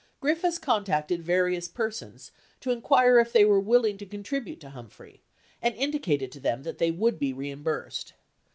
[0.19, 5.21] Griffiths contacted various persons to inquire if they were willing to contribute to Humphrey
[5.61, 8.13] and indicated to them that they would be reimbursed.